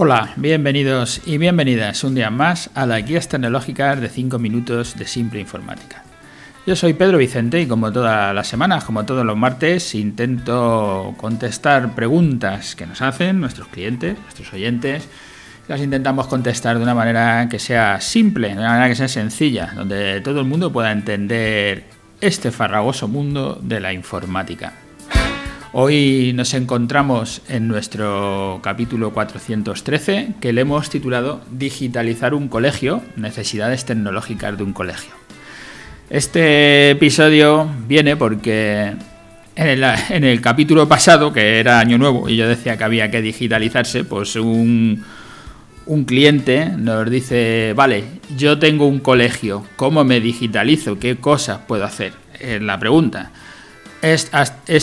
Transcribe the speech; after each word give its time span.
Hola, 0.00 0.30
bienvenidos 0.36 1.22
y 1.26 1.38
bienvenidas 1.38 2.04
un 2.04 2.14
día 2.14 2.30
más 2.30 2.70
a 2.76 2.86
las 2.86 3.04
guías 3.04 3.26
tecnológicas 3.26 4.00
de 4.00 4.08
5 4.08 4.38
minutos 4.38 4.96
de 4.96 5.04
simple 5.08 5.40
informática. 5.40 6.04
Yo 6.68 6.76
soy 6.76 6.92
Pedro 6.92 7.18
Vicente 7.18 7.60
y 7.60 7.66
como 7.66 7.90
todas 7.90 8.32
las 8.32 8.46
semanas, 8.46 8.84
como 8.84 9.04
todos 9.04 9.26
los 9.26 9.36
martes, 9.36 9.96
intento 9.96 11.14
contestar 11.16 11.96
preguntas 11.96 12.76
que 12.76 12.86
nos 12.86 13.02
hacen 13.02 13.40
nuestros 13.40 13.66
clientes, 13.66 14.16
nuestros 14.20 14.52
oyentes. 14.52 15.08
Las 15.66 15.80
intentamos 15.80 16.28
contestar 16.28 16.76
de 16.76 16.84
una 16.84 16.94
manera 16.94 17.48
que 17.50 17.58
sea 17.58 18.00
simple, 18.00 18.50
de 18.50 18.54
una 18.54 18.68
manera 18.68 18.88
que 18.90 18.94
sea 18.94 19.08
sencilla, 19.08 19.72
donde 19.74 20.20
todo 20.20 20.38
el 20.38 20.46
mundo 20.46 20.72
pueda 20.72 20.92
entender 20.92 21.86
este 22.20 22.52
farragoso 22.52 23.08
mundo 23.08 23.58
de 23.60 23.80
la 23.80 23.92
informática. 23.92 24.74
Hoy 25.72 26.32
nos 26.34 26.54
encontramos 26.54 27.42
en 27.46 27.68
nuestro 27.68 28.60
capítulo 28.62 29.12
413 29.12 30.34
que 30.40 30.54
le 30.54 30.62
hemos 30.62 30.88
titulado 30.88 31.42
Digitalizar 31.50 32.32
un 32.32 32.48
colegio, 32.48 33.02
necesidades 33.16 33.84
tecnológicas 33.84 34.56
de 34.56 34.62
un 34.62 34.72
colegio. 34.72 35.12
Este 36.08 36.90
episodio 36.90 37.68
viene 37.86 38.16
porque 38.16 38.94
en 39.56 40.24
el, 40.24 40.40
capítulo 40.40 40.88
pasado, 40.88 41.34
que 41.34 41.60
era 41.60 41.80
Año 41.80 41.98
Nuevo, 41.98 42.30
y 42.30 42.36
yo 42.36 42.48
decía 42.48 42.78
que 42.78 42.84
había 42.84 43.10
que 43.10 43.20
digitalizarse, 43.20 44.04
pues 44.04 44.36
un, 44.36 45.04
un 45.84 46.04
cliente 46.06 46.70
nos 46.78 47.10
dice, 47.10 47.74
vale, 47.76 48.04
yo 48.38 48.58
tengo 48.58 48.86
un 48.86 49.00
colegio, 49.00 49.66
¿cómo 49.76 50.02
me 50.02 50.20
digitalizo? 50.20 50.98
¿Qué 50.98 51.16
cosas 51.16 51.58
puedo 51.68 51.84
hacer? 51.84 52.14
Es 52.40 52.62
la 52.62 52.78
pregunta. 52.78 53.32
Es, 54.00 54.30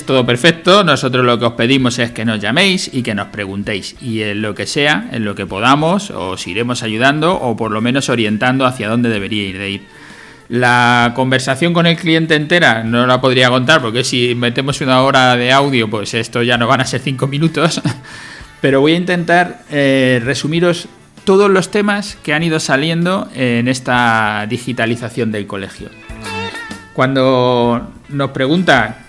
todo 0.05 0.26
perfecto, 0.26 0.84
nosotros 0.84 1.26
lo 1.26 1.40
que 1.40 1.46
os 1.46 1.54
pedimos 1.54 2.00
es 2.00 2.12
que 2.12 2.26
nos 2.26 2.42
llaméis 2.42 2.90
y 2.92 3.02
que 3.02 3.16
nos 3.16 3.27
preguntéis 3.27 3.96
y 4.02 4.22
en 4.22 4.41
lo 4.41 4.54
que 4.54 4.66
sea, 4.66 5.07
en 5.13 5.24
lo 5.24 5.35
que 5.35 5.46
podamos, 5.46 6.12
os 6.12 6.46
iremos 6.48 6.84
ayudando 6.84 7.34
o 7.34 7.55
por 7.55 7.72
lo 7.72 7.80
menos 7.80 8.10
orientando 8.10 8.66
hacia 8.66 8.90
dónde 8.90 9.07
debería 9.07 9.44
ir 9.44 9.57
de 9.57 9.70
ir. 9.70 9.88
La 10.49 11.13
conversación 11.16 11.74
con 11.74 11.85
el 11.85 11.96
cliente 11.96 12.35
entera 12.35 12.84
no 12.84 13.07
la 13.07 13.22
podría 13.22 13.49
contar 13.49 13.82
porque 13.82 14.04
si 14.04 14.35
metemos 14.35 14.82
una 14.82 15.02
hora 15.02 15.38
de 15.38 15.54
audio 15.54 15.90
pues 15.90 16.13
esto 16.13 16.44
ya 16.44 16.57
no 16.57 16.68
van 16.68 16.82
a 16.82 16.85
ser 16.85 17.00
cinco 17.00 17.26
minutos, 17.26 17.82
pero 18.62 18.82
voy 18.82 18.94
a 18.94 18.98
intentar 18.98 19.62
eh, 19.72 20.22
resumiros 20.26 20.90
todos 21.24 21.50
los 21.50 21.72
temas 21.72 22.18
que 22.22 22.34
han 22.34 22.44
ido 22.44 22.60
saliendo 22.60 23.29
en 23.34 23.70
esta 23.70 24.46
digitalización 24.50 25.32
del 25.32 25.48
colegio. 25.48 25.90
Cuando 26.94 27.91
nos 28.10 28.32
pregunta 28.32 29.04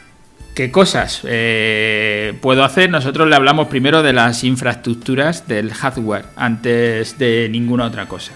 ¿Qué 0.56 0.70
cosas 0.70 1.20
eh, 1.24 2.32
puedo 2.40 2.64
hacer? 2.64 2.88
Nosotros 2.88 3.28
le 3.28 3.36
hablamos 3.36 3.68
primero 3.68 4.02
de 4.02 4.14
las 4.14 4.42
infraestructuras 4.42 5.46
del 5.46 5.74
hardware 5.74 6.24
antes 6.34 7.18
de 7.18 7.50
ninguna 7.50 7.84
otra 7.84 8.08
cosa. 8.08 8.32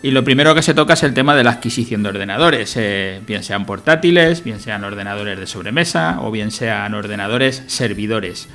Y 0.00 0.12
lo 0.12 0.22
primero 0.22 0.54
que 0.54 0.62
se 0.62 0.74
toca 0.74 0.92
es 0.92 1.02
el 1.02 1.12
tema 1.12 1.34
de 1.34 1.42
la 1.42 1.50
adquisición 1.50 2.04
de 2.04 2.10
ordenadores, 2.10 2.76
eh, 2.76 3.20
bien 3.26 3.42
sean 3.42 3.66
portátiles, 3.66 4.44
bien 4.44 4.60
sean 4.60 4.84
ordenadores 4.84 5.40
de 5.40 5.48
sobremesa 5.48 6.18
o 6.20 6.30
bien 6.30 6.52
sean 6.52 6.94
ordenadores 6.94 7.64
servidores. 7.66 8.48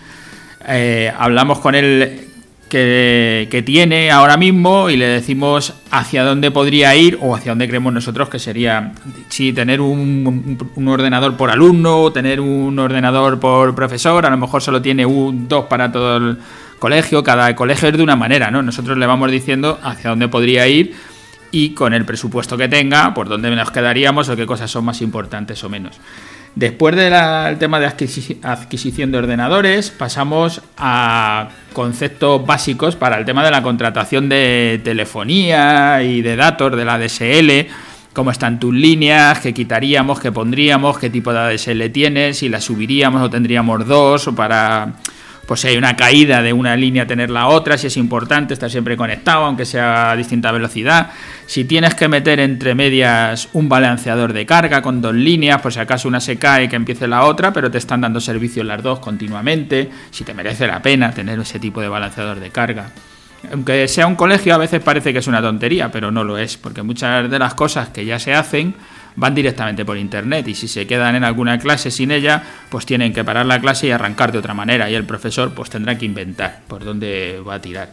Eh, 0.66 1.12
hablamos 1.18 1.60
con 1.60 1.76
él 1.76 2.25
que, 2.70 3.64
tiene 3.66 4.12
ahora 4.12 4.38
mismo 4.38 4.90
y 4.90 4.98
le 4.98 5.08
decimos 5.08 5.74
hacia 5.92 6.24
dónde 6.24 6.52
podría 6.52 6.96
ir 6.96 7.18
o 7.22 7.36
hacia 7.36 7.52
dónde 7.52 7.68
creemos 7.68 7.94
nosotros 7.94 8.30
que 8.30 8.40
sería, 8.40 8.94
si 9.30 9.54
tener 9.54 9.82
un, 9.82 10.58
ordenador 10.86 11.38
por 11.38 11.50
alumno 11.50 12.12
tener 12.12 12.40
un 12.40 12.78
ordenador 12.80 13.40
por 13.40 13.76
profesor, 13.76 14.26
a 14.26 14.30
lo 14.30 14.38
mejor 14.38 14.62
solo 14.62 14.82
tiene 14.82 15.06
un, 15.06 15.48
dos 15.48 15.66
para 15.66 15.92
todo 15.92 16.18
el 16.18 16.38
colegio, 16.80 17.24
cada 17.24 17.56
colegio 17.56 17.90
es 17.90 17.98
de 17.98 18.04
una 18.04 18.16
manera, 18.16 18.52
¿no? 18.52 18.62
Nosotros 18.62 18.98
le 18.98 19.06
vamos 19.06 19.32
diciendo 19.32 19.80
hacia 19.82 20.10
dónde 20.10 20.28
podría 20.28 20.68
ir 20.68 20.94
y 21.52 21.70
con 21.70 21.94
el 21.94 22.06
presupuesto 22.06 22.58
que 22.58 22.68
tenga, 22.68 23.14
por 23.14 23.30
dónde 23.30 23.50
nos 23.56 23.72
quedaríamos 23.72 24.28
o 24.28 24.36
qué 24.36 24.46
cosas 24.46 24.70
son 24.70 24.86
más 24.86 25.02
importantes 25.02 25.64
o 25.64 25.70
menos. 25.70 26.00
Después 26.56 26.96
del 26.96 27.14
tema 27.58 27.82
de 27.82 27.86
adquisición 27.86 29.12
de 29.12 29.18
ordenadores, 29.18 29.92
pasamos 29.92 30.62
a 30.78 31.50
conceptos 31.74 32.46
básicos 32.46 32.96
para 32.96 33.18
el 33.18 33.26
tema 33.26 33.44
de 33.44 33.52
la 33.52 33.62
contratación 33.62 34.30
de 34.30 34.80
telefonía 34.82 36.02
y 36.02 36.22
de 36.22 36.38
datos 36.38 36.78
de 36.78 36.86
la 36.86 36.98
DSL, 36.98 37.70
cómo 38.14 38.32
están 38.32 38.58
tus 38.58 38.74
líneas, 38.74 39.42
qué 39.42 39.54
quitaríamos, 39.54 40.22
qué 40.22 40.32
pondríamos, 40.32 40.98
qué 40.98 41.10
tipo 41.10 41.34
de 41.34 41.40
ADSL 41.40 41.90
tienes, 41.92 42.38
si 42.38 42.48
la 42.48 42.62
subiríamos 42.62 43.22
o 43.22 43.30
tendríamos 43.30 43.86
dos, 43.86 44.30
o 44.30 44.34
para 44.34 44.94
pues 45.46 45.62
si 45.62 45.68
hay 45.68 45.78
una 45.78 45.96
caída 45.96 46.42
de 46.42 46.54
una 46.54 46.76
línea 46.76 47.06
tener 47.06 47.30
la 47.30 47.48
otra, 47.48 47.78
si 47.78 47.88
es 47.88 47.98
importante 47.98 48.54
estar 48.54 48.70
siempre 48.70 48.98
conectado, 48.98 49.46
aunque 49.46 49.66
sea 49.66 50.12
a 50.12 50.16
distinta 50.16 50.52
velocidad, 50.52 51.12
si 51.46 51.66
tienes 51.66 51.96
que 51.96 52.08
meter 52.08 52.40
entre 52.40 52.76
medias 52.76 53.50
un 53.54 53.70
balanceador 53.70 54.34
de 54.34 54.46
carga 54.46 54.82
con 54.82 55.02
dos 55.02 55.14
líneas, 55.14 55.62
por 55.62 55.74
si 55.74 55.80
acaso 55.80 56.08
una 56.08 56.20
se 56.20 56.38
cae 56.38 56.68
que 56.68 56.76
empiece 56.76 57.08
la 57.08 57.26
otra, 57.26 57.54
pero 57.54 57.70
te 57.70 57.78
están 57.78 58.02
dando 58.02 58.20
servicio 58.20 58.64
las 58.64 58.82
dos 58.82 59.00
continuamente, 59.00 59.90
si 60.12 60.24
te 60.24 60.34
merece 60.34 60.68
la 60.68 60.82
pena 60.82 61.12
tener 61.12 61.40
ese 61.40 61.60
tipo 61.60 61.82
de 61.82 61.88
balanceador 61.88 62.40
de 62.40 62.50
carga. 62.50 62.90
Aunque 63.52 63.88
sea 63.88 64.08
un 64.08 64.16
colegio, 64.16 64.56
a 64.56 64.58
veces 64.58 64.82
parece 64.82 65.14
que 65.14 65.20
es 65.20 65.28
una 65.28 65.42
tontería, 65.42 65.92
pero 65.92 66.12
no 66.12 66.24
lo 66.24 66.38
es, 66.38 66.58
porque 66.58 66.82
muchas 66.82 67.30
de 67.30 67.40
las 67.40 67.54
cosas 67.54 67.90
que 67.90 68.06
ya 68.06 68.18
se 68.18 68.34
hacen 68.34 68.74
van 69.16 69.36
directamente 69.36 69.86
por 69.86 69.98
internet 69.98 70.48
y 70.48 70.56
si 70.56 70.68
se 70.68 70.88
quedan 70.88 71.16
en 71.16 71.24
alguna 71.24 71.58
clase 71.60 71.92
sin 71.92 72.12
ella, 72.12 72.44
pues 72.70 72.86
tienen 72.86 73.14
que 73.14 73.24
parar 73.24 73.46
la 73.46 73.60
clase 73.60 73.88
y 73.88 73.92
arrancar 73.92 74.32
de 74.32 74.40
otra 74.40 74.54
manera 74.54 74.90
y 74.90 74.96
el 74.96 75.06
profesor 75.06 75.54
pues 75.54 75.70
tendrá 75.70 75.98
que 75.98 76.06
inventar 76.06 76.62
por 76.68 76.84
dónde 76.84 77.42
va 77.48 77.56
a 77.56 77.62
tirar. 77.62 77.90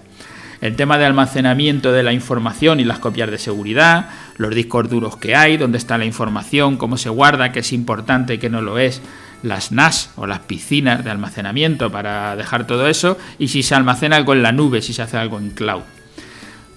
El 0.60 0.76
tema 0.76 0.96
de 0.96 1.06
almacenamiento 1.06 1.92
de 1.92 2.04
la 2.04 2.12
información 2.12 2.78
y 2.78 2.84
las 2.84 3.00
copias 3.00 3.30
de 3.30 3.38
seguridad, 3.38 4.10
los 4.36 4.54
discos 4.54 4.88
duros 4.88 5.16
que 5.16 5.34
hay, 5.34 5.56
dónde 5.56 5.78
está 5.78 5.98
la 5.98 6.04
información, 6.04 6.76
cómo 6.76 6.96
se 6.96 7.08
guarda, 7.08 7.50
qué 7.50 7.60
es 7.60 7.72
importante, 7.72 8.38
qué 8.38 8.48
no 8.48 8.60
lo 8.60 8.78
es, 8.78 9.02
las 9.42 9.72
NAS 9.72 10.12
o 10.14 10.26
las 10.26 10.38
piscinas 10.40 11.04
de 11.04 11.10
almacenamiento 11.10 11.90
para 11.90 12.36
dejar 12.36 12.66
todo 12.66 12.86
eso 12.86 13.18
y 13.40 13.48
si 13.48 13.64
se 13.64 13.74
almacena 13.74 14.14
algo 14.14 14.34
en 14.34 14.42
la 14.42 14.52
nube, 14.52 14.82
si 14.82 14.92
se 14.92 15.02
hace 15.02 15.16
algo 15.16 15.38
en 15.38 15.50
cloud. 15.50 15.82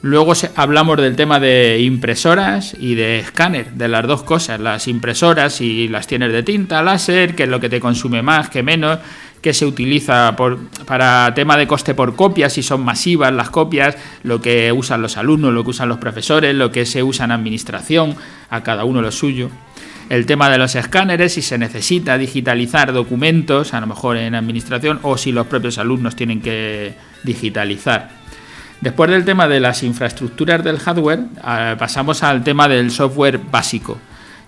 Luego 0.05 0.33
hablamos 0.55 0.97
del 0.97 1.15
tema 1.15 1.39
de 1.39 1.79
impresoras 1.81 2.77
y 2.79 2.93
de 2.93 3.17
escáner, 3.17 3.71
de 3.71 3.87
las 3.87 4.05
dos 4.05 4.21
cosas, 4.21 4.59
las 4.59 4.87
impresoras 4.87 5.55
si 5.55 5.87
las 5.87 6.05
tienes 6.05 6.31
de 6.31 6.43
tinta, 6.43 6.83
láser, 6.83 7.33
qué 7.33 7.41
es 7.45 7.49
lo 7.49 7.59
que 7.59 7.69
te 7.69 7.79
consume 7.79 8.21
más, 8.21 8.51
qué 8.51 8.61
menos, 8.61 8.99
qué 9.41 9.51
se 9.51 9.65
utiliza 9.65 10.35
para 10.85 11.33
tema 11.33 11.57
de 11.57 11.65
coste 11.65 11.95
por 11.95 12.15
copia, 12.15 12.51
si 12.51 12.61
son 12.61 12.85
masivas 12.85 13.33
las 13.33 13.49
copias, 13.49 13.97
lo 14.21 14.39
que 14.43 14.71
usan 14.71 15.01
los 15.01 15.17
alumnos, 15.17 15.51
lo 15.51 15.63
que 15.63 15.71
usan 15.71 15.89
los 15.89 15.97
profesores, 15.97 16.53
lo 16.53 16.71
que 16.71 16.85
se 16.85 17.01
usa 17.01 17.25
en 17.25 17.31
administración, 17.31 18.15
a 18.51 18.61
cada 18.61 18.85
uno 18.85 19.01
lo 19.01 19.11
suyo. 19.11 19.49
El 20.09 20.27
tema 20.27 20.51
de 20.51 20.59
los 20.59 20.75
escáneres, 20.75 21.33
si 21.33 21.41
se 21.41 21.57
necesita 21.57 22.19
digitalizar 22.19 22.93
documentos, 22.93 23.73
a 23.73 23.81
lo 23.81 23.87
mejor 23.87 24.17
en 24.17 24.35
administración, 24.35 24.99
o 25.01 25.17
si 25.17 25.31
los 25.31 25.47
propios 25.47 25.79
alumnos 25.79 26.15
tienen 26.15 26.41
que 26.41 26.93
digitalizar. 27.23 28.24
Después 28.81 29.09
del 29.09 29.25
tema 29.25 29.47
de 29.47 29.59
las 29.59 29.83
infraestructuras 29.83 30.63
del 30.63 30.79
hardware, 30.79 31.19
ah, 31.41 31.75
pasamos 31.79 32.23
al 32.23 32.43
tema 32.43 32.67
del 32.67 32.91
software 32.91 33.39
básico. 33.39 33.97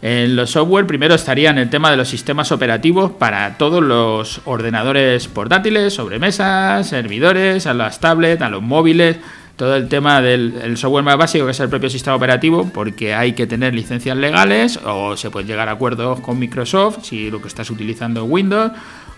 En 0.02 0.36
los 0.36 0.52
software 0.52 0.86
primero 0.86 1.16
estarían 1.16 1.58
el 1.58 1.70
tema 1.70 1.90
de 1.90 1.98
los 1.98 2.08
sistemas 2.08 2.52
operativos 2.52 3.12
para 3.12 3.58
todos 3.58 3.82
los 3.82 4.42
ordenadores 4.46 5.28
portátiles, 5.28 5.94
sobremesas, 5.94 6.88
servidores, 6.88 7.66
a 7.66 7.74
las 7.74 8.00
tablets, 8.00 8.42
a 8.44 8.50
los 8.50 8.62
móviles, 8.62 9.18
todo 9.56 9.76
el 9.76 9.90
tema 9.90 10.22
del 10.22 10.78
software 10.78 11.04
más 11.04 11.18
básico 11.18 11.46
que 11.46 11.52
es 11.52 11.60
el 11.60 11.70
propio 11.70 11.90
sistema 11.90 12.16
operativo, 12.16 12.70
porque 12.72 13.16
hay 13.16 13.34
que 13.34 13.48
tener 13.48 13.74
licencias 13.74 14.16
legales 14.16 14.80
o 14.86 15.18
se 15.18 15.32
pueden 15.32 15.48
llegar 15.48 15.68
a 15.68 15.72
acuerdos 15.72 16.20
con 16.20 16.38
Microsoft 16.38 17.00
si 17.02 17.32
lo 17.32 17.42
que 17.42 17.48
estás 17.48 17.72
utilizando 17.72 18.24
es 18.24 18.30
Windows 18.30 18.72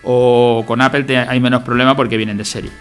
o 0.04 0.64
con 0.66 0.80
Apple 0.80 1.06
hay 1.18 1.40
menos 1.42 1.64
problema 1.64 1.98
porque 1.98 2.16
vienen 2.16 2.38
de 2.38 2.46
serie. 2.46 2.72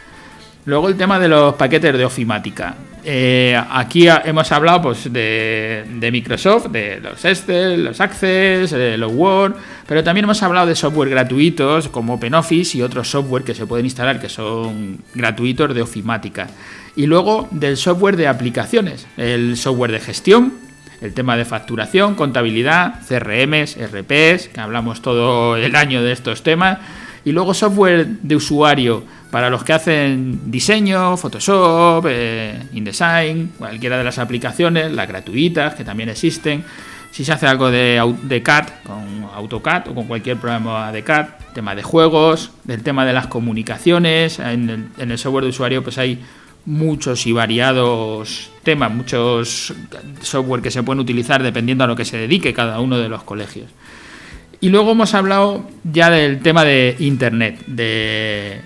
Luego 0.69 0.91
el 0.91 0.99
tema 0.99 1.19
de 1.19 1.29
los 1.29 1.55
paquetes 1.55 1.97
de 1.97 2.05
ofimática. 2.05 2.75
Eh, 3.03 3.59
aquí 3.71 4.07
hemos 4.07 4.53
hablado 4.53 4.83
pues, 4.83 5.11
de, 5.11 6.11
Microsoft, 6.13 6.67
de 6.67 7.01
los 7.01 7.25
Excel, 7.25 7.85
los 7.85 7.99
Access, 8.03 8.73
de 8.73 8.99
los 8.99 9.11
Word, 9.11 9.55
pero 9.87 10.05
también 10.05 10.25
hemos 10.25 10.43
hablado 10.43 10.67
de 10.67 10.77
software 10.77 11.09
gratuitos 11.09 11.89
como 11.89 12.17
OpenOffice 12.17 12.77
y 12.77 12.83
otros 12.83 13.11
software 13.11 13.45
que 13.45 13.55
se 13.55 13.65
pueden 13.65 13.87
instalar 13.87 14.21
que 14.21 14.29
son 14.29 14.99
gratuitos 15.15 15.75
de 15.75 15.81
ofimática. 15.81 16.49
Y 16.97 17.07
luego 17.07 17.49
del 17.51 17.79
software 17.79 18.19
de 18.19 18.29
aplicaciones, 18.29 19.07
el 19.17 19.57
software 19.57 19.93
de 19.93 20.01
gestión, 20.01 20.53
el 21.01 21.15
tema 21.15 21.39
de 21.39 21.47
facturación, 21.47 22.15
contabilidad, 22.15 22.97
CRMs, 23.09 23.79
RPs, 23.91 24.49
que 24.49 24.61
hablamos 24.61 25.01
todo 25.01 25.57
el 25.57 25.75
año 25.77 26.03
de 26.03 26.13
estos 26.13 26.43
temas, 26.43 26.77
y 27.25 27.33
luego 27.33 27.55
software 27.55 28.07
de 28.07 28.37
usuario 28.37 29.05
para 29.31 29.51
los 29.51 29.65
que 29.65 29.73
hacen 29.73 30.51
diseño, 30.51 31.17
Photoshop, 31.17 32.07
eh, 32.09 32.63
InDesign, 32.73 33.53
cualquiera 33.59 33.99
de 33.99 34.05
las 34.05 34.19
aplicaciones, 34.19 34.93
las 34.93 35.07
gratuitas 35.07 35.75
que 35.75 35.85
también 35.85 36.09
existen. 36.09 36.65
Si 37.11 37.25
se 37.25 37.33
hace 37.33 37.47
algo 37.47 37.71
de, 37.71 38.15
de 38.23 38.43
CAD, 38.43 38.69
con 38.85 39.29
AutoCAD 39.35 39.89
o 39.89 39.95
con 39.95 40.07
cualquier 40.07 40.37
programa 40.37 40.93
de 40.93 41.03
CAD, 41.03 41.27
tema 41.55 41.75
de 41.75 41.83
juegos, 41.83 42.53
del 42.65 42.83
tema 42.83 43.05
de 43.05 43.13
las 43.13 43.27
comunicaciones, 43.27 44.39
en 44.39 44.91
el, 44.97 45.19
software 45.19 45.45
de 45.45 45.51
usuario 45.51 45.83
pues 45.83 45.99
hay 45.99 46.23
muchos 46.67 47.27
y 47.27 47.33
variados 47.33 48.51
temas, 48.63 48.93
muchos 48.93 49.75
software 50.21 50.63
que 50.63 50.71
se 50.71 50.83
pueden 50.83 51.01
utilizar 51.01 51.43
dependiendo 51.43 51.85
a 51.85 51.87
lo 51.87 51.97
que 51.97 52.05
se 52.05 52.17
dedique 52.19 52.53
cada 52.53 52.81
uno 52.81 52.99
de 52.99 53.09
los 53.09 53.23
colegios. 53.25 53.71
Y 54.61 54.71
luego 54.71 54.93
hemos 54.93 55.15
hablado 55.15 55.69
ya 55.85 56.11
del 56.11 56.41
tema 56.41 56.65
de 56.65 56.97
Internet, 56.99 57.65
de 57.67 58.61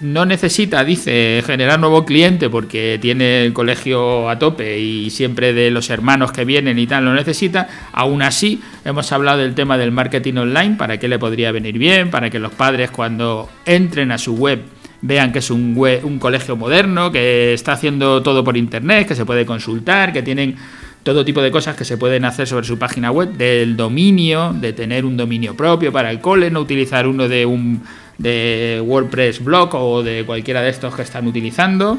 no 0.00 0.24
necesita, 0.24 0.84
dice, 0.84 1.42
generar 1.44 1.78
nuevo 1.78 2.04
cliente 2.04 2.48
porque 2.48 2.98
tiene 3.00 3.44
el 3.44 3.52
colegio 3.52 4.28
a 4.30 4.38
tope 4.38 4.78
y 4.78 5.10
siempre 5.10 5.52
de 5.52 5.70
los 5.70 5.90
hermanos 5.90 6.32
que 6.32 6.44
vienen 6.44 6.78
y 6.78 6.86
tal 6.86 7.04
lo 7.04 7.14
necesita. 7.14 7.68
Aún 7.92 8.22
así, 8.22 8.60
hemos 8.84 9.12
hablado 9.12 9.38
del 9.38 9.54
tema 9.54 9.76
del 9.76 9.92
marketing 9.92 10.34
online, 10.34 10.76
para 10.76 10.98
qué 10.98 11.08
le 11.08 11.18
podría 11.18 11.52
venir 11.52 11.78
bien, 11.78 12.10
para 12.10 12.30
que 12.30 12.38
los 12.38 12.52
padres 12.52 12.90
cuando 12.90 13.48
entren 13.66 14.12
a 14.12 14.18
su 14.18 14.34
web 14.34 14.62
vean 15.02 15.32
que 15.32 15.40
es 15.40 15.50
un, 15.50 15.76
un 16.02 16.18
colegio 16.18 16.56
moderno, 16.56 17.12
que 17.12 17.52
está 17.52 17.72
haciendo 17.72 18.22
todo 18.22 18.42
por 18.42 18.56
internet, 18.56 19.06
que 19.06 19.14
se 19.14 19.26
puede 19.26 19.44
consultar, 19.44 20.12
que 20.12 20.22
tienen 20.22 20.56
todo 21.04 21.24
tipo 21.24 21.42
de 21.42 21.50
cosas 21.50 21.76
que 21.76 21.84
se 21.84 21.96
pueden 21.96 22.24
hacer 22.24 22.48
sobre 22.48 22.66
su 22.66 22.78
página 22.78 23.12
web, 23.12 23.30
del 23.34 23.76
dominio, 23.76 24.52
de 24.54 24.72
tener 24.72 25.04
un 25.04 25.16
dominio 25.16 25.54
propio 25.54 25.92
para 25.92 26.10
el 26.10 26.20
cole, 26.20 26.50
no 26.50 26.60
utilizar 26.60 27.06
uno 27.06 27.28
de 27.28 27.46
un 27.46 27.82
de 28.18 28.82
WordPress 28.84 29.42
blog 29.42 29.74
o 29.74 30.02
de 30.02 30.24
cualquiera 30.24 30.62
de 30.62 30.70
estos 30.70 30.94
que 30.94 31.02
están 31.02 31.26
utilizando. 31.26 31.98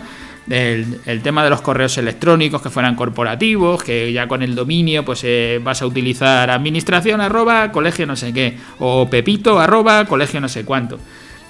El, 0.49 1.21
tema 1.23 1.43
de 1.43 1.49
los 1.49 1.61
correos 1.61 1.97
electrónicos 1.97 2.61
que 2.61 2.69
fueran 2.69 2.95
corporativos, 2.95 3.83
que 3.83 4.13
ya 4.13 4.27
con 4.27 4.43
el 4.43 4.53
dominio 4.53 5.03
pues 5.03 5.21
eh, 5.23 5.59
vas 5.63 5.81
a 5.81 5.87
utilizar 5.87 6.51
administración 6.51 7.19
arroba 7.19 7.71
colegio 7.71 8.05
no 8.05 8.15
sé 8.15 8.31
qué, 8.31 8.55
o 8.77 9.09
pepito 9.09 9.59
arroba 9.59 10.05
colegio 10.05 10.39
no 10.39 10.47
sé 10.47 10.63
cuánto, 10.63 10.99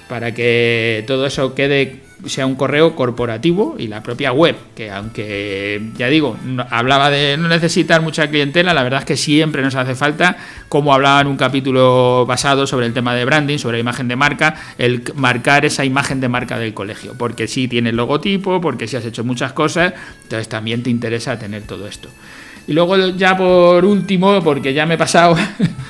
para 0.08 0.34
que 0.34 1.04
todo 1.08 1.26
eso 1.26 1.54
quede 1.54 2.05
sea 2.26 2.46
un 2.46 2.56
correo 2.56 2.96
corporativo 2.96 3.76
y 3.78 3.88
la 3.88 4.02
propia 4.02 4.32
web, 4.32 4.56
que 4.76 4.90
aunque 4.90 5.92
ya 5.98 6.08
digo, 6.08 6.38
hablaba 6.70 7.10
de 7.10 7.38
no 7.38 7.48
necesitar 7.48 8.02
mucha 8.02 8.30
clientela, 8.30 8.74
la 8.74 8.84
verdad 8.84 9.02
es 9.02 9.06
que 9.06 9.18
siempre 9.18 9.62
nos 9.62 9.76
hace 9.76 9.96
falta, 9.96 10.38
como 10.70 10.94
hablaba 10.94 11.22
en 11.22 11.28
un 11.28 11.38
capítulo 11.38 12.26
basado 12.26 12.68
sobre 12.68 12.86
el 12.86 12.94
tema 12.94 13.14
de 13.14 13.26
branding, 13.26 13.58
sobre 13.58 13.78
la 13.78 13.82
imagen 13.82 14.08
de 14.08 14.16
marca, 14.16 14.56
el 14.78 15.04
marcar 15.16 15.66
esa 15.66 15.86
imagen 15.86 16.20
de 16.22 16.30
marca 16.30 16.58
del 16.58 16.74
colegio, 16.74 17.14
porque 17.18 17.48
si 17.48 17.68
tienes 17.68 17.94
logotipo, 17.94 18.62
porque 18.62 18.88
si 18.88 18.96
has 18.96 19.06
hecho 19.06 19.24
muchas 19.24 19.54
cosas, 19.54 19.94
entonces 20.24 20.50
también 20.50 20.84
te 20.84 20.90
interesa 20.90 21.38
tener 21.38 21.64
todo 21.64 21.88
esto. 21.88 22.10
Y 22.68 22.74
luego 22.74 22.98
ya 23.10 23.38
por 23.38 23.86
último, 23.86 24.42
porque 24.44 24.74
ya 24.74 24.86
me 24.86 24.96
he 24.96 24.98
pasado 24.98 25.38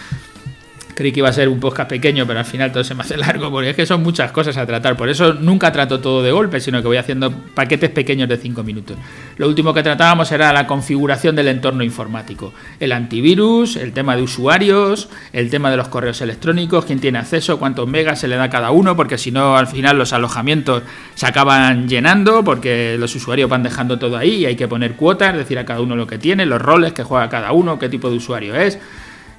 Creí 0.95 1.11
que 1.11 1.19
iba 1.19 1.27
a 1.27 1.33
ser 1.33 1.49
un 1.49 1.59
podcast 1.59 1.89
pequeño, 1.89 2.25
pero 2.25 2.39
al 2.39 2.45
final 2.45 2.71
todo 2.71 2.81
se 2.85 2.95
me 2.95 3.01
hace 3.01 3.17
largo, 3.17 3.51
porque 3.51 3.71
es 3.71 3.75
que 3.75 3.85
son 3.85 4.01
muchas 4.01 4.31
cosas 4.31 4.55
a 4.55 4.65
tratar. 4.65 4.95
Por 4.95 5.09
eso 5.09 5.33
nunca 5.33 5.69
trato 5.73 5.99
todo 5.99 6.23
de 6.23 6.31
golpe, 6.31 6.61
sino 6.61 6.81
que 6.81 6.87
voy 6.87 6.95
haciendo 6.95 7.31
paquetes 7.31 7.89
pequeños 7.89 8.29
de 8.29 8.37
5 8.37 8.63
minutos. 8.63 8.95
Lo 9.35 9.49
último 9.49 9.73
que 9.73 9.83
tratábamos 9.83 10.31
era 10.31 10.53
la 10.53 10.65
configuración 10.65 11.35
del 11.35 11.49
entorno 11.49 11.83
informático. 11.83 12.53
El 12.79 12.93
antivirus, 12.93 13.75
el 13.75 13.91
tema 13.91 14.15
de 14.15 14.21
usuarios, 14.21 15.09
el 15.33 15.49
tema 15.49 15.69
de 15.69 15.75
los 15.75 15.89
correos 15.89 16.21
electrónicos, 16.21 16.85
quién 16.85 17.01
tiene 17.01 17.19
acceso, 17.19 17.59
cuántos 17.59 17.89
megas 17.89 18.19
se 18.19 18.29
le 18.29 18.37
da 18.37 18.43
a 18.43 18.49
cada 18.49 18.71
uno, 18.71 18.95
porque 18.95 19.17
si 19.17 19.31
no, 19.31 19.57
al 19.57 19.67
final 19.67 19.97
los 19.97 20.13
alojamientos 20.13 20.83
se 21.13 21.25
acaban 21.25 21.89
llenando, 21.89 22.41
porque 22.45 22.95
los 22.97 23.13
usuarios 23.15 23.49
van 23.49 23.63
dejando 23.63 23.99
todo 23.99 24.15
ahí 24.15 24.35
y 24.35 24.45
hay 24.45 24.55
que 24.55 24.69
poner 24.69 24.93
cuotas, 24.93 25.35
decir 25.35 25.59
a 25.59 25.65
cada 25.65 25.81
uno 25.81 25.97
lo 25.97 26.07
que 26.07 26.17
tiene, 26.17 26.45
los 26.45 26.61
roles 26.61 26.93
que 26.93 27.03
juega 27.03 27.27
cada 27.27 27.51
uno, 27.51 27.77
qué 27.77 27.89
tipo 27.89 28.09
de 28.09 28.15
usuario 28.15 28.55
es 28.55 28.79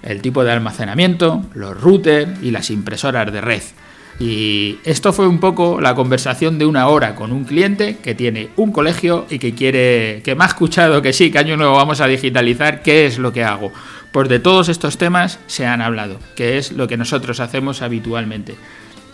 el 0.06 0.22
tipo 0.22 0.44
de 0.44 0.52
almacenamiento, 0.52 1.44
los 1.54 1.78
routers 1.80 2.42
y 2.42 2.50
las 2.50 2.70
impresoras 2.70 3.32
de 3.32 3.40
red. 3.40 3.62
Y 4.18 4.78
esto 4.84 5.12
fue 5.12 5.28
un 5.28 5.40
poco 5.40 5.80
la 5.80 5.94
conversación 5.94 6.58
de 6.58 6.64
una 6.64 6.88
hora 6.88 7.14
con 7.14 7.32
un 7.32 7.44
cliente 7.44 7.98
que 8.02 8.14
tiene 8.14 8.48
un 8.56 8.72
colegio 8.72 9.26
y 9.28 9.38
que 9.38 9.54
quiere, 9.54 10.22
que 10.24 10.34
me 10.34 10.44
ha 10.44 10.46
escuchado 10.46 11.02
que 11.02 11.12
sí, 11.12 11.30
que 11.30 11.38
año 11.38 11.56
nuevo 11.56 11.74
vamos 11.74 12.00
a 12.00 12.06
digitalizar, 12.06 12.82
¿qué 12.82 13.04
es 13.04 13.18
lo 13.18 13.32
que 13.32 13.44
hago? 13.44 13.72
Pues 14.12 14.30
de 14.30 14.38
todos 14.38 14.70
estos 14.70 14.96
temas 14.96 15.38
se 15.46 15.66
han 15.66 15.82
hablado, 15.82 16.18
que 16.34 16.56
es 16.56 16.72
lo 16.72 16.88
que 16.88 16.96
nosotros 16.96 17.40
hacemos 17.40 17.82
habitualmente. 17.82 18.54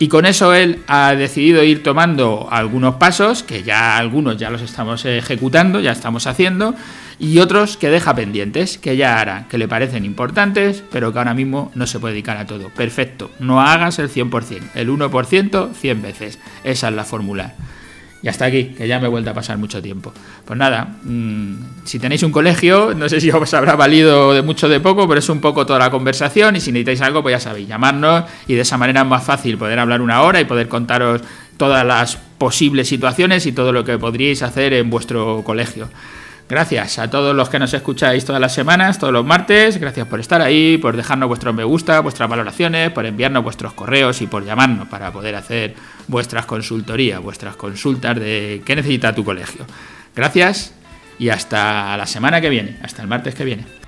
Y 0.03 0.09
con 0.09 0.25
eso 0.25 0.53
él 0.53 0.83
ha 0.87 1.15
decidido 1.15 1.63
ir 1.63 1.81
tomando 1.81 2.49
algunos 2.51 2.95
pasos, 2.95 3.41
que 3.41 3.63
ya 3.63 3.95
algunos 3.95 4.35
ya 4.35 4.49
los 4.49 4.61
estamos 4.61 5.05
ejecutando, 5.05 5.79
ya 5.79 5.93
estamos 5.93 6.27
haciendo, 6.27 6.75
y 7.19 7.39
otros 7.39 7.77
que 7.77 7.89
deja 7.89 8.13
pendientes, 8.13 8.77
que 8.77 8.97
ya 8.97 9.21
hará, 9.21 9.47
que 9.47 9.57
le 9.57 9.69
parecen 9.69 10.03
importantes, 10.03 10.83
pero 10.91 11.13
que 11.13 11.19
ahora 11.19 11.33
mismo 11.33 11.71
no 11.73 11.87
se 11.87 12.01
puede 12.01 12.15
dedicar 12.15 12.35
a 12.35 12.45
todo. 12.45 12.67
Perfecto, 12.67 13.31
no 13.39 13.61
hagas 13.61 13.97
el 13.97 14.09
100%, 14.09 14.71
el 14.75 14.89
1% 14.89 15.73
100 15.73 16.01
veces. 16.01 16.37
Esa 16.65 16.89
es 16.89 16.93
la 16.93 17.05
fórmula. 17.05 17.53
Y 18.23 18.29
hasta 18.29 18.45
aquí, 18.45 18.67
que 18.77 18.87
ya 18.87 19.01
me 19.01 19.07
he 19.07 19.09
vuelto 19.09 19.29
a 19.29 19.33
pasar 19.33 19.57
mucho 19.57 19.81
tiempo. 19.81 20.13
Pues 20.45 20.57
nada, 20.57 20.95
mm, 21.03 21.83
si 21.83 21.99
tenéis 21.99 22.23
un 22.23 22.31
colegio, 22.31 22.93
no 22.95 23.09
sé 23.09 23.19
si 23.19 23.29
os 23.29 23.53
habrá 23.53 23.75
valido 23.75 24.33
de 24.33 24.41
mucho 24.41 24.67
o 24.67 24.69
de 24.69 24.79
poco, 24.79 25.09
pero 25.09 25.19
es 25.19 25.27
un 25.27 25.41
poco 25.41 25.65
toda 25.65 25.77
la 25.77 25.91
conversación 25.91 26.55
y 26.55 26.61
si 26.61 26.71
necesitáis 26.71 27.01
algo, 27.01 27.21
pues 27.21 27.33
ya 27.33 27.39
sabéis, 27.41 27.67
llamarnos 27.67 28.23
y 28.47 28.53
de 28.53 28.61
esa 28.61 28.77
manera 28.77 29.01
es 29.01 29.07
más 29.07 29.25
fácil 29.25 29.57
poder 29.57 29.77
hablar 29.77 30.01
una 30.01 30.21
hora 30.21 30.39
y 30.39 30.45
poder 30.45 30.69
contaros 30.69 31.21
todas 31.57 31.85
las 31.85 32.15
posibles 32.37 32.87
situaciones 32.87 33.45
y 33.45 33.51
todo 33.51 33.73
lo 33.73 33.83
que 33.83 33.97
podríais 33.97 34.41
hacer 34.41 34.73
en 34.73 34.89
vuestro 34.89 35.43
colegio. 35.43 35.89
Gracias 36.49 36.99
a 36.99 37.09
todos 37.09 37.35
los 37.35 37.49
que 37.49 37.57
nos 37.57 37.73
escucháis 37.73 38.25
todas 38.25 38.41
las 38.41 38.53
semanas, 38.53 38.99
todos 38.99 39.13
los 39.13 39.25
martes. 39.25 39.77
Gracias 39.77 40.07
por 40.07 40.19
estar 40.19 40.41
ahí, 40.41 40.77
por 40.77 40.97
dejarnos 40.97 41.27
vuestros 41.27 41.55
me 41.55 41.63
gusta, 41.63 42.01
vuestras 42.01 42.29
valoraciones, 42.29 42.91
por 42.91 43.05
enviarnos 43.05 43.43
vuestros 43.43 43.73
correos 43.73 44.21
y 44.21 44.27
por 44.27 44.45
llamarnos 44.45 44.87
para 44.87 45.11
poder 45.11 45.35
hacer 45.35 45.75
vuestras 46.07 46.45
consultorías, 46.45 47.21
vuestras 47.21 47.55
consultas 47.55 48.19
de 48.19 48.61
qué 48.65 48.75
necesita 48.75 49.15
tu 49.15 49.23
colegio. 49.23 49.65
Gracias 50.15 50.73
y 51.17 51.29
hasta 51.29 51.95
la 51.95 52.05
semana 52.05 52.41
que 52.41 52.49
viene, 52.49 52.77
hasta 52.83 53.01
el 53.01 53.07
martes 53.07 53.35
que 53.35 53.45
viene. 53.45 53.82